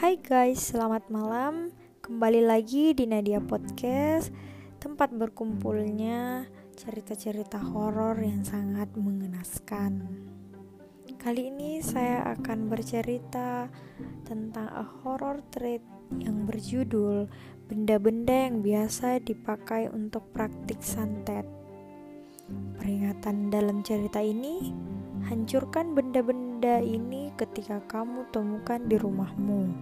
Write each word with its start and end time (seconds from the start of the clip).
Hai 0.00 0.16
guys, 0.16 0.72
selamat 0.72 1.12
malam. 1.12 1.76
Kembali 2.00 2.40
lagi 2.40 2.96
di 2.96 3.04
Nadia 3.04 3.36
Podcast, 3.36 4.32
tempat 4.80 5.12
berkumpulnya 5.12 6.48
cerita-cerita 6.72 7.60
horor 7.60 8.16
yang 8.16 8.40
sangat 8.40 8.88
mengenaskan. 8.96 10.00
Kali 11.20 11.52
ini 11.52 11.84
saya 11.84 12.32
akan 12.32 12.72
bercerita 12.72 13.68
tentang 14.24 14.72
a 14.72 14.88
horror 15.04 15.44
trait 15.52 15.84
yang 16.16 16.48
berjudul 16.48 17.28
benda-benda 17.68 18.48
yang 18.48 18.64
biasa 18.64 19.20
dipakai 19.20 19.92
untuk 19.92 20.32
praktik 20.32 20.80
santet. 20.80 21.44
Peringatan 22.80 23.52
dalam 23.52 23.84
cerita 23.84 24.24
ini 24.24 24.72
Hancurkan 25.28 25.92
benda-benda 25.92 26.49
ini 26.84 27.32
ketika 27.40 27.80
kamu 27.88 28.28
temukan 28.28 28.76
di 28.84 29.00
rumahmu. 29.00 29.72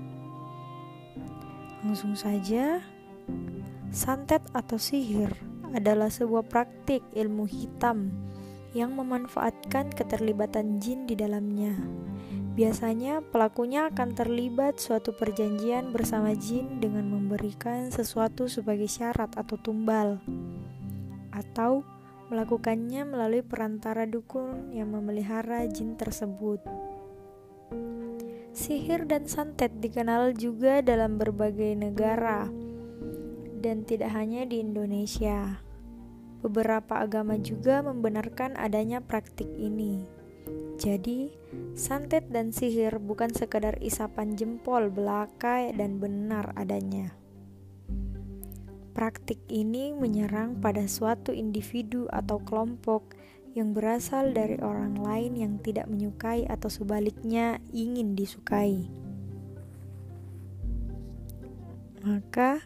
Langsung 1.83 2.15
saja, 2.15 2.79
santet 3.91 4.47
atau 4.55 4.79
sihir 4.79 5.35
adalah 5.75 6.07
sebuah 6.07 6.47
praktik 6.47 7.03
ilmu 7.11 7.51
hitam 7.51 8.15
yang 8.79 8.95
memanfaatkan 8.95 9.91
keterlibatan 9.91 10.79
jin 10.79 11.11
di 11.11 11.19
dalamnya. 11.19 11.75
Biasanya 12.55 13.23
pelakunya 13.35 13.91
akan 13.91 14.15
terlibat 14.15 14.79
suatu 14.79 15.15
perjanjian 15.15 15.91
bersama 15.91 16.35
jin 16.35 16.79
dengan 16.79 17.07
memberikan 17.11 17.91
sesuatu 17.91 18.47
sebagai 18.47 18.87
syarat 18.87 19.35
atau 19.35 19.59
tumbal 19.59 20.23
atau 21.35 21.87
melakukannya 22.29 23.09
melalui 23.09 23.41
perantara 23.41 24.05
dukun 24.05 24.73
yang 24.77 24.93
memelihara 24.93 25.65
jin 25.69 25.97
tersebut. 25.97 26.61
Sihir 28.53 29.09
dan 29.09 29.25
santet 29.25 29.73
dikenal 29.81 30.37
juga 30.37 30.85
dalam 30.85 31.17
berbagai 31.17 31.73
negara 31.79 32.49
dan 33.59 33.83
tidak 33.89 34.13
hanya 34.15 34.45
di 34.45 34.63
Indonesia. 34.63 35.63
Beberapa 36.39 37.03
agama 37.03 37.35
juga 37.41 37.83
membenarkan 37.83 38.55
adanya 38.55 39.03
praktik 39.03 39.51
ini. 39.59 40.07
Jadi, 40.79 41.35
santet 41.75 42.31
dan 42.31 42.55
sihir 42.55 43.03
bukan 43.03 43.35
sekadar 43.35 43.83
isapan 43.83 44.39
jempol 44.39 44.95
belaka 44.95 45.75
dan 45.75 45.99
benar 45.99 46.55
adanya. 46.55 47.18
Praktik 48.99 49.39
ini 49.47 49.95
menyerang 49.95 50.59
pada 50.59 50.83
suatu 50.91 51.31
individu 51.31 52.11
atau 52.11 52.43
kelompok 52.43 53.15
yang 53.55 53.71
berasal 53.71 54.35
dari 54.35 54.59
orang 54.59 54.99
lain 54.99 55.39
yang 55.39 55.55
tidak 55.63 55.87
menyukai 55.87 56.51
atau 56.51 56.67
sebaliknya 56.67 57.63
ingin 57.71 58.19
disukai. 58.19 58.91
Maka 62.03 62.59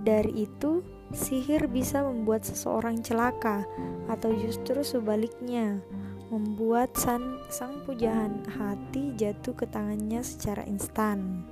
dari 0.00 0.48
itu, 0.48 0.80
sihir 1.12 1.68
bisa 1.68 2.00
membuat 2.00 2.48
seseorang 2.48 3.04
celaka 3.04 3.68
atau 4.08 4.32
justru 4.32 4.80
sebaliknya, 4.80 5.84
membuat 6.32 6.96
san, 6.96 7.36
sang 7.52 7.84
pujahan 7.84 8.48
hati 8.48 9.12
jatuh 9.12 9.52
ke 9.52 9.68
tangannya 9.68 10.24
secara 10.24 10.64
instan. 10.64 11.44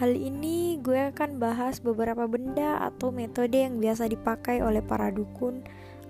Kali 0.00 0.32
ini 0.32 0.80
gue 0.80 1.12
akan 1.12 1.36
bahas 1.36 1.76
beberapa 1.76 2.24
benda 2.24 2.80
atau 2.88 3.12
metode 3.12 3.52
yang 3.52 3.84
biasa 3.84 4.08
dipakai 4.08 4.64
oleh 4.64 4.80
para 4.80 5.12
dukun 5.12 5.60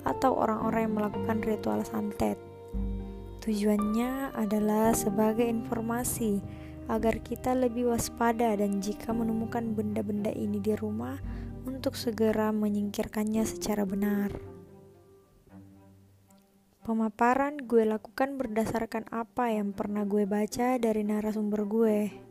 atau 0.07 0.39
orang-orang 0.39 0.87
yang 0.87 0.95
melakukan 0.95 1.43
ritual 1.43 1.83
santet. 1.83 2.39
Tujuannya 3.43 4.31
adalah 4.39 4.95
sebagai 4.95 5.43
informasi 5.43 6.39
agar 6.87 7.19
kita 7.19 7.51
lebih 7.59 7.91
waspada 7.91 8.55
dan 8.55 8.79
jika 8.79 9.11
menemukan 9.11 9.75
benda-benda 9.75 10.31
ini 10.39 10.63
di 10.63 10.79
rumah 10.79 11.19
untuk 11.67 11.99
segera 11.99 12.55
menyingkirkannya 12.55 13.43
secara 13.43 13.83
benar. 13.83 14.31
Pemaparan 16.87 17.59
gue 17.59 17.83
lakukan 17.83 18.39
berdasarkan 18.39 19.11
apa 19.11 19.51
yang 19.51 19.75
pernah 19.75 20.07
gue 20.07 20.31
baca 20.31 20.79
dari 20.79 21.03
narasumber 21.03 21.67
gue 21.67 22.30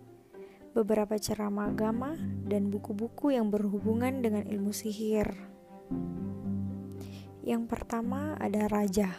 beberapa 0.73 1.17
ceramah 1.17 1.73
agama, 1.73 2.13
dan 2.45 2.69
buku-buku 2.69 3.33
yang 3.33 3.49
berhubungan 3.49 4.21
dengan 4.21 4.45
ilmu 4.45 4.73
sihir. 4.73 5.29
Yang 7.45 7.63
pertama 7.65 8.37
ada 8.37 8.69
raja. 8.69 9.09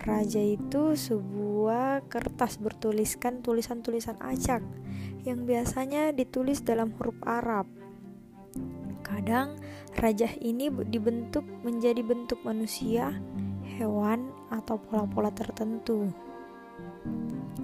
Raja 0.00 0.40
itu 0.40 0.96
sebuah 0.96 2.08
kertas 2.08 2.56
bertuliskan 2.60 3.44
tulisan-tulisan 3.44 4.16
acak 4.20 4.64
yang 5.24 5.44
biasanya 5.44 6.12
ditulis 6.12 6.64
dalam 6.64 6.92
huruf 6.96 7.16
Arab. 7.24 7.68
Kadang 9.04 9.60
raja 10.00 10.28
ini 10.40 10.72
dibentuk 10.88 11.44
menjadi 11.64 12.00
bentuk 12.00 12.40
manusia, 12.44 13.12
hewan, 13.76 14.32
atau 14.48 14.80
pola-pola 14.80 15.32
tertentu. 15.32 16.08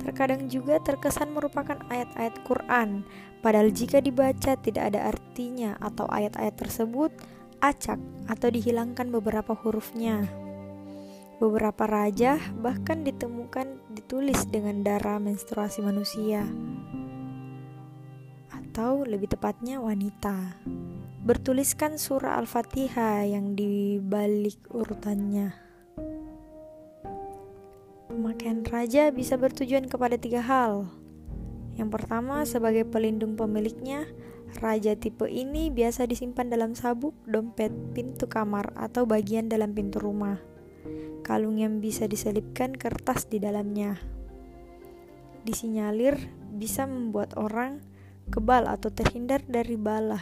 Terkadang 0.06 0.46
juga 0.46 0.78
terkesan 0.78 1.34
merupakan 1.34 1.74
ayat-ayat 1.90 2.46
Quran, 2.46 3.02
padahal 3.42 3.74
jika 3.74 3.98
dibaca 3.98 4.54
tidak 4.54 4.94
ada 4.94 5.10
artinya 5.10 5.74
atau 5.82 6.06
ayat-ayat 6.06 6.54
tersebut 6.54 7.10
acak 7.58 7.98
atau 8.30 8.46
dihilangkan 8.46 9.10
beberapa 9.10 9.58
hurufnya. 9.58 10.22
Beberapa 11.42 11.90
raja 11.90 12.38
bahkan 12.62 13.02
ditemukan 13.02 13.82
ditulis 13.98 14.46
dengan 14.46 14.86
darah 14.86 15.18
menstruasi 15.18 15.82
manusia, 15.82 16.46
atau 18.54 19.02
lebih 19.02 19.34
tepatnya 19.34 19.82
wanita. 19.82 20.62
Bertuliskan 21.26 21.98
surah 21.98 22.38
Al-Fatihah 22.38 23.26
yang 23.26 23.58
dibalik 23.58 24.62
urutannya. 24.70 25.65
Pemakaian 28.36 28.68
raja 28.68 29.08
bisa 29.16 29.40
bertujuan 29.40 29.88
kepada 29.88 30.20
tiga 30.20 30.44
hal. 30.44 30.92
Yang 31.80 31.88
pertama, 31.88 32.44
sebagai 32.44 32.84
pelindung 32.84 33.32
pemiliknya, 33.32 34.04
raja 34.60 34.92
tipe 34.92 35.24
ini 35.24 35.72
biasa 35.72 36.04
disimpan 36.04 36.52
dalam 36.52 36.76
sabuk, 36.76 37.16
dompet, 37.24 37.72
pintu 37.96 38.28
kamar, 38.28 38.76
atau 38.76 39.08
bagian 39.08 39.48
dalam 39.48 39.72
pintu 39.72 40.04
rumah. 40.04 40.36
Kalung 41.24 41.56
yang 41.56 41.80
bisa 41.80 42.04
diselipkan 42.04 42.76
kertas 42.76 43.24
di 43.24 43.40
dalamnya. 43.40 43.96
Disinyalir 45.48 46.20
bisa 46.52 46.84
membuat 46.84 47.40
orang 47.40 47.80
kebal 48.28 48.68
atau 48.68 48.92
terhindar 48.92 49.40
dari 49.48 49.80
bala. 49.80 50.20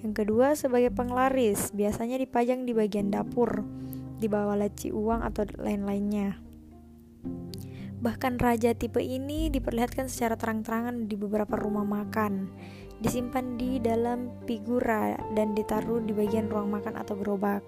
Yang 0.00 0.24
kedua, 0.24 0.56
sebagai 0.56 0.88
penglaris, 0.88 1.68
biasanya 1.76 2.16
dipajang 2.16 2.64
di 2.64 2.72
bagian 2.72 3.12
dapur 3.12 3.60
di 4.16 4.24
bawah 4.24 4.56
laci 4.56 4.88
uang 4.88 5.20
atau 5.20 5.44
lain-lainnya. 5.60 6.51
Bahkan 8.02 8.42
raja 8.42 8.74
tipe 8.74 8.98
ini 8.98 9.46
diperlihatkan 9.46 10.10
secara 10.10 10.34
terang-terangan 10.34 11.06
di 11.06 11.14
beberapa 11.14 11.54
rumah 11.54 11.86
makan, 11.86 12.50
disimpan 12.98 13.54
di 13.54 13.78
dalam 13.78 14.42
figura 14.42 15.14
dan 15.38 15.54
ditaruh 15.54 16.02
di 16.02 16.10
bagian 16.10 16.50
ruang 16.50 16.70
makan 16.74 16.98
atau 16.98 17.14
gerobak. 17.14 17.62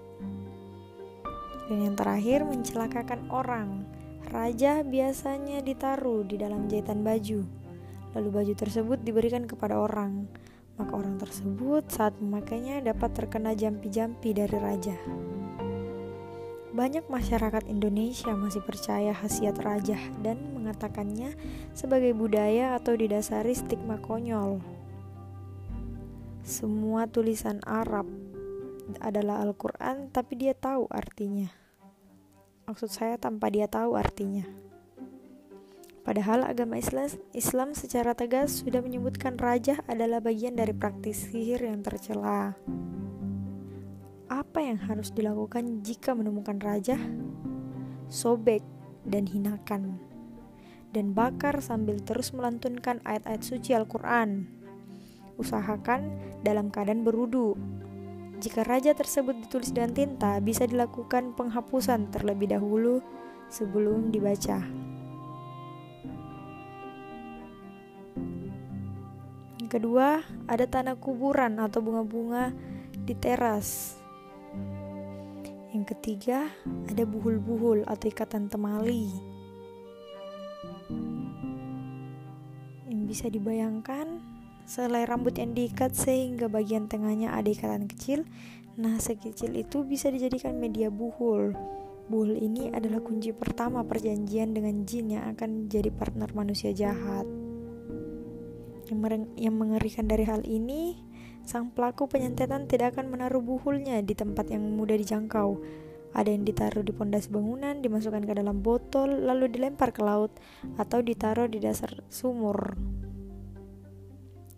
Dan 1.71 1.87
yang 1.87 1.95
terakhir, 1.95 2.43
mencelakakan 2.43 3.31
orang. 3.31 3.87
Raja 4.27 4.83
biasanya 4.83 5.63
ditaruh 5.63 6.27
di 6.27 6.35
dalam 6.35 6.67
jahitan 6.67 7.05
baju, 7.05 7.45
lalu 8.17 8.29
baju 8.33 8.53
tersebut 8.57 8.99
diberikan 9.05 9.47
kepada 9.47 9.79
orang. 9.79 10.27
Maka 10.75 10.91
orang 10.91 11.15
tersebut 11.15 11.87
saat 11.87 12.19
memakainya 12.19 12.83
dapat 12.83 13.15
terkena 13.15 13.55
jampi-jampi 13.55 14.35
dari 14.35 14.57
raja. 14.59 14.97
Banyak 16.75 17.07
masyarakat 17.07 17.71
Indonesia 17.71 18.35
masih 18.35 18.59
percaya 18.59 19.15
khasiat 19.15 19.63
rajah 19.63 20.11
dan 20.19 20.35
mengatakannya 20.51 21.31
sebagai 21.71 22.11
budaya 22.11 22.75
atau 22.75 22.99
didasari 22.99 23.55
stigma 23.55 23.95
konyol. 24.03 24.59
Semua 26.43 27.07
tulisan 27.07 27.63
Arab 27.63 28.11
adalah 28.99 29.39
Al-Quran, 29.47 30.11
tapi 30.11 30.35
dia 30.35 30.51
tahu 30.51 30.91
artinya. 30.91 31.47
Maksud 32.67 32.91
saya, 32.91 33.15
tanpa 33.15 33.47
dia 33.47 33.71
tahu 33.71 33.95
artinya. 33.95 34.43
Padahal 36.03 36.43
agama 36.43 36.75
Islam, 36.75 37.07
Islam 37.31 37.71
secara 37.71 38.19
tegas 38.19 38.61
sudah 38.61 38.83
menyebutkan 38.83 39.39
rajah 39.39 39.79
adalah 39.87 40.19
bagian 40.19 40.59
dari 40.59 40.75
praktis 40.75 41.23
sihir 41.31 41.63
yang 41.63 41.79
tercela. 41.81 42.53
Apa 44.55 44.71
yang 44.71 44.79
harus 44.87 45.11
dilakukan 45.11 45.83
jika 45.83 46.15
menemukan 46.15 46.55
raja? 46.63 46.95
Sobek 48.07 48.63
dan 49.03 49.27
hinakan, 49.27 49.99
dan 50.95 51.11
bakar 51.11 51.59
sambil 51.59 51.99
terus 51.99 52.31
melantunkan 52.31 53.03
ayat-ayat 53.03 53.43
suci 53.43 53.75
Al-Quran. 53.75 54.47
Usahakan 55.35 56.07
dalam 56.47 56.71
keadaan 56.71 57.03
berudu. 57.03 57.59
Jika 58.39 58.63
raja 58.63 58.95
tersebut 58.95 59.35
ditulis 59.43 59.75
dengan 59.75 59.91
tinta, 59.91 60.39
bisa 60.39 60.63
dilakukan 60.63 61.35
penghapusan 61.35 62.15
terlebih 62.15 62.55
dahulu 62.55 63.03
sebelum 63.51 64.07
dibaca. 64.07 64.63
Yang 69.59 69.67
kedua, 69.67 70.23
ada 70.47 70.63
tanah 70.63 70.95
kuburan 70.95 71.59
atau 71.59 71.83
bunga-bunga 71.83 72.55
di 73.03 73.11
teras. 73.19 73.99
Yang 75.85 76.01
ketiga, 76.01 76.49
ada 76.89 77.05
buhul-buhul 77.05 77.85
atau 77.85 78.09
ikatan 78.09 78.49
temali. 78.49 79.05
Yang 82.89 83.01
bisa 83.05 83.29
dibayangkan, 83.29 84.17
selai 84.65 85.05
rambut 85.05 85.37
yang 85.37 85.53
diikat 85.53 85.93
sehingga 85.93 86.49
bagian 86.49 86.89
tengahnya 86.89 87.37
ada 87.37 87.45
ikatan 87.53 87.85
kecil. 87.85 88.25
Nah, 88.81 88.97
sekecil 88.97 89.53
itu 89.53 89.85
bisa 89.85 90.09
dijadikan 90.09 90.57
media 90.57 90.89
buhul. 90.89 91.53
Buhul 92.09 92.33
ini 92.33 92.73
adalah 92.73 93.05
kunci 93.05 93.29
pertama 93.29 93.85
perjanjian 93.85 94.57
dengan 94.57 94.89
jin 94.89 95.21
yang 95.21 95.37
akan 95.37 95.69
jadi 95.69 95.93
partner 95.93 96.33
manusia 96.33 96.73
jahat. 96.73 97.29
Yang, 98.89 99.53
mengerikan 99.53 100.09
dari 100.09 100.25
hal 100.25 100.41
ini, 100.49 100.97
sang 101.45 101.69
pelaku 101.69 102.09
penyantetan 102.09 102.65
tidak 102.65 102.97
akan 102.97 103.13
menaruh 103.13 103.39
buhulnya 103.39 104.01
di 104.01 104.17
tempat 104.17 104.49
yang 104.49 104.65
mudah 104.73 104.97
dijangkau. 104.97 105.61
Ada 106.15 106.31
yang 106.31 106.47
ditaruh 106.47 106.81
di 106.81 106.95
pondasi 106.95 107.27
bangunan, 107.29 107.83
dimasukkan 107.83 108.23
ke 108.23 108.33
dalam 108.33 108.63
botol, 108.63 109.29
lalu 109.29 109.51
dilempar 109.51 109.93
ke 109.93 110.01
laut, 110.01 110.31
atau 110.79 111.03
ditaruh 111.03 111.45
di 111.45 111.59
dasar 111.59 112.01
sumur. 112.07 112.73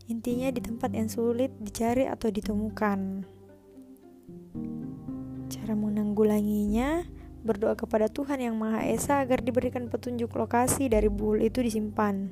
Intinya 0.08 0.48
di 0.54 0.62
tempat 0.64 0.96
yang 0.96 1.12
sulit 1.12 1.52
dicari 1.60 2.08
atau 2.08 2.32
ditemukan. 2.32 3.00
Cara 5.52 5.74
menanggulanginya, 5.76 7.04
berdoa 7.42 7.76
kepada 7.76 8.08
Tuhan 8.08 8.40
Yang 8.40 8.56
Maha 8.56 8.82
Esa 8.88 9.20
agar 9.20 9.44
diberikan 9.44 9.92
petunjuk 9.92 10.32
lokasi 10.38 10.88
dari 10.88 11.12
buhul 11.12 11.44
itu 11.44 11.60
disimpan. 11.60 12.32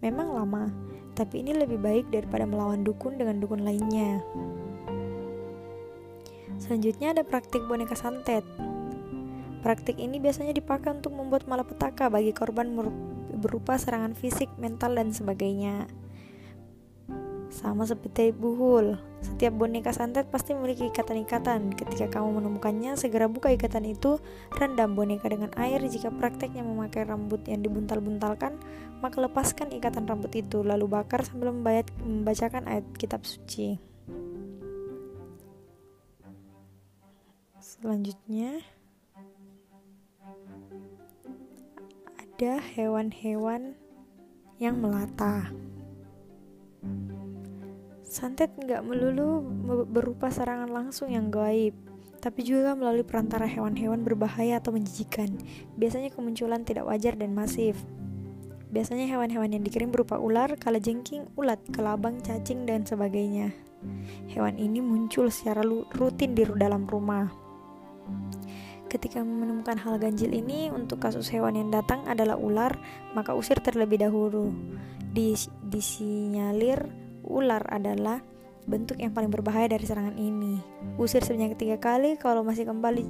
Memang 0.00 0.32
lama, 0.32 0.70
tapi 1.12 1.44
ini 1.44 1.52
lebih 1.52 1.76
baik 1.76 2.08
daripada 2.08 2.48
melawan 2.48 2.80
dukun 2.80 3.20
dengan 3.20 3.36
dukun 3.40 3.64
lainnya. 3.64 4.24
Selanjutnya 6.56 7.12
ada 7.12 7.22
praktik 7.26 7.64
boneka 7.68 7.98
santet. 7.98 8.46
Praktik 9.62 9.98
ini 9.98 10.18
biasanya 10.18 10.54
dipakai 10.56 10.98
untuk 10.98 11.14
membuat 11.14 11.46
malapetaka 11.46 12.10
bagi 12.10 12.34
korban 12.34 12.74
berupa 13.38 13.78
serangan 13.78 14.14
fisik, 14.14 14.50
mental, 14.58 14.94
dan 14.94 15.14
sebagainya. 15.14 15.86
Sama 17.62 17.86
seperti 17.86 18.34
buhul, 18.34 18.98
setiap 19.22 19.54
boneka 19.54 19.94
santet 19.94 20.26
pasti 20.26 20.50
memiliki 20.50 20.90
ikatan-ikatan. 20.90 21.70
Ketika 21.78 22.18
kamu 22.18 22.42
menemukannya, 22.42 22.98
segera 22.98 23.30
buka 23.30 23.54
ikatan 23.54 23.86
itu, 23.86 24.18
rendam 24.58 24.98
boneka 24.98 25.30
dengan 25.30 25.54
air. 25.54 25.78
Jika 25.78 26.10
prakteknya 26.10 26.66
memakai 26.66 27.06
rambut 27.06 27.46
yang 27.46 27.62
dibuntal-buntalkan, 27.62 28.58
maka 28.98 29.22
lepaskan 29.22 29.70
ikatan 29.78 30.10
rambut 30.10 30.34
itu, 30.34 30.66
lalu 30.66 30.90
bakar 30.90 31.22
sambil 31.22 31.54
membacakan 31.54 32.66
ayat 32.66 32.82
kitab 32.98 33.22
suci. 33.22 33.78
Selanjutnya, 37.62 38.58
ada 42.18 42.58
hewan-hewan 42.74 43.78
yang 44.58 44.82
melata. 44.82 45.54
Santet 48.12 48.52
nggak 48.60 48.84
melulu 48.84 49.40
berupa 49.88 50.28
serangan 50.28 50.68
langsung 50.68 51.08
yang 51.08 51.32
gaib, 51.32 51.72
tapi 52.20 52.44
juga 52.44 52.76
melalui 52.76 53.08
perantara 53.08 53.48
hewan-hewan 53.48 54.04
berbahaya 54.04 54.60
atau 54.60 54.76
menjijikan. 54.76 55.32
Biasanya 55.80 56.12
kemunculan 56.12 56.60
tidak 56.60 56.84
wajar 56.84 57.16
dan 57.16 57.32
masif. 57.32 57.80
Biasanya 58.68 59.08
hewan-hewan 59.08 59.56
yang 59.56 59.64
dikirim 59.64 59.88
berupa 59.88 60.20
ular, 60.20 60.60
kalajengking, 60.60 61.24
ulat, 61.40 61.64
kelabang, 61.72 62.20
cacing, 62.20 62.68
dan 62.68 62.84
sebagainya. 62.84 63.48
Hewan 64.28 64.60
ini 64.60 64.84
muncul 64.84 65.32
secara 65.32 65.64
rutin 65.96 66.36
di 66.36 66.44
dalam 66.52 66.84
rumah. 66.84 67.32
Ketika 68.92 69.24
menemukan 69.24 69.80
hal 69.80 69.96
ganjil 69.96 70.36
ini, 70.36 70.68
untuk 70.68 71.00
kasus 71.00 71.32
hewan 71.32 71.56
yang 71.56 71.72
datang 71.72 72.04
adalah 72.04 72.36
ular, 72.36 72.76
maka 73.16 73.32
usir 73.32 73.56
terlebih 73.64 74.04
dahulu. 74.04 74.52
Dis 75.16 75.48
disinyalir 75.64 77.01
ular 77.24 77.62
adalah 77.70 78.20
bentuk 78.62 79.02
yang 79.02 79.10
paling 79.10 79.30
berbahaya 79.30 79.66
dari 79.66 79.82
serangan 79.82 80.14
ini. 80.14 80.62
Usir 80.94 81.26
sebanyak 81.26 81.58
tiga 81.58 81.76
kali, 81.82 82.14
kalau 82.14 82.46
masih 82.46 82.66
kembali 82.66 83.02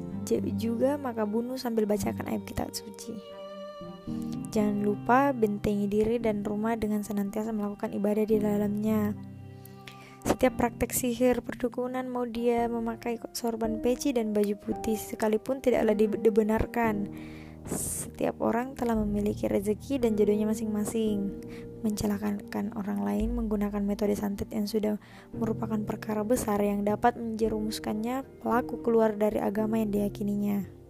juga 0.56 0.96
maka 0.96 1.28
bunuh 1.28 1.60
sambil 1.60 1.84
bacakan 1.84 2.24
ayat 2.28 2.44
kitab 2.48 2.72
suci. 2.72 3.12
Jangan 4.52 4.84
lupa 4.84 5.32
bentengi 5.32 5.88
diri 5.88 6.20
dan 6.20 6.44
rumah 6.44 6.76
dengan 6.76 7.00
senantiasa 7.00 7.52
melakukan 7.56 7.92
ibadah 7.96 8.24
di 8.28 8.36
dalamnya. 8.36 9.16
Setiap 10.22 10.54
praktek 10.54 10.94
sihir 10.94 11.42
perdukunan 11.42 12.06
mau 12.06 12.22
dia 12.22 12.70
memakai 12.70 13.18
sorban 13.34 13.82
peci 13.82 14.14
dan 14.14 14.30
baju 14.30 14.54
putih 14.54 14.94
sekalipun 14.94 15.58
tidaklah 15.58 15.98
dibenarkan. 15.98 17.10
Setiap 17.70 18.42
orang 18.42 18.74
telah 18.74 18.98
memiliki 18.98 19.46
rezeki 19.46 20.02
dan 20.02 20.18
jodohnya 20.18 20.50
masing-masing. 20.50 21.30
Mencelakakan 21.82 22.74
orang 22.74 23.02
lain 23.06 23.34
menggunakan 23.38 23.82
metode 23.82 24.14
santet 24.18 24.50
yang 24.50 24.66
sudah 24.66 24.98
merupakan 25.34 25.78
perkara 25.82 26.22
besar 26.26 26.62
yang 26.62 26.82
dapat 26.82 27.18
menjerumuskannya 27.18 28.26
pelaku 28.42 28.82
keluar 28.82 29.14
dari 29.14 29.38
agama 29.38 29.78
yang 29.78 29.90
diyakininya. 29.90 30.81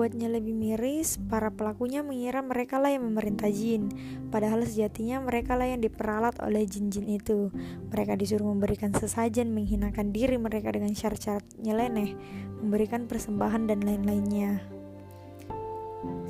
Membuatnya 0.00 0.32
lebih 0.32 0.56
miris, 0.56 1.20
para 1.28 1.52
pelakunya 1.52 2.00
mengira 2.00 2.40
mereka 2.40 2.80
lah 2.80 2.88
yang 2.88 3.12
memerintah 3.12 3.52
jin, 3.52 3.92
padahal 4.32 4.64
sejatinya 4.64 5.20
mereka 5.20 5.60
lah 5.60 5.68
yang 5.68 5.84
diperalat 5.84 6.40
oleh 6.40 6.64
jin-jin 6.64 7.04
itu. 7.04 7.52
Mereka 7.92 8.16
disuruh 8.16 8.48
memberikan 8.48 8.96
sesajen, 8.96 9.52
menghinakan 9.52 10.08
diri 10.08 10.40
mereka 10.40 10.72
dengan 10.72 10.96
syarat-syarat 10.96 11.44
nyeleneh, 11.60 12.16
memberikan 12.64 13.04
persembahan 13.04 13.68
dan 13.68 13.84
lain-lainnya. 13.84 14.64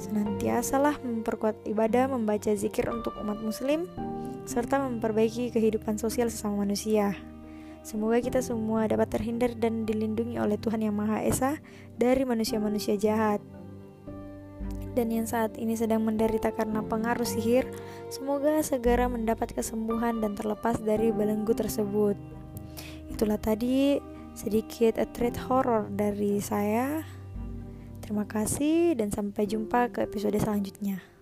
Senantiasalah 0.03 0.99
memperkuat 1.07 1.63
ibadah, 1.71 2.11
membaca 2.11 2.51
zikir 2.51 2.91
untuk 2.91 3.15
umat 3.23 3.39
muslim, 3.39 3.87
serta 4.51 4.83
memperbaiki 4.83 5.55
kehidupan 5.55 5.95
sosial 5.95 6.27
sesama 6.27 6.67
manusia. 6.67 7.15
Semoga 7.87 8.19
kita 8.19 8.43
semua 8.43 8.91
dapat 8.91 9.15
terhindar 9.15 9.55
dan 9.55 9.87
dilindungi 9.87 10.43
oleh 10.43 10.59
Tuhan 10.59 10.83
Yang 10.83 10.97
Maha 10.99 11.23
Esa 11.23 11.63
dari 11.95 12.27
manusia-manusia 12.27 12.99
jahat. 12.99 13.60
Dan 14.91 15.15
yang 15.15 15.27
saat 15.27 15.55
ini 15.55 15.79
sedang 15.79 16.03
menderita 16.03 16.51
karena 16.51 16.83
pengaruh 16.83 17.27
sihir, 17.27 17.67
semoga 18.11 18.59
segera 18.67 19.07
mendapat 19.07 19.55
kesembuhan 19.55 20.19
dan 20.19 20.35
terlepas 20.35 20.83
dari 20.83 21.15
belenggu 21.15 21.55
tersebut. 21.55 22.19
Itulah 23.07 23.39
tadi 23.39 24.03
sedikit 24.35 24.99
a 24.99 25.07
horror 25.47 25.87
dari 25.93 26.43
saya. 26.43 27.07
Terima 28.03 28.27
kasih 28.27 28.99
dan 28.99 29.15
sampai 29.15 29.47
jumpa 29.47 29.95
ke 29.95 30.03
episode 30.03 30.35
selanjutnya. 30.35 31.20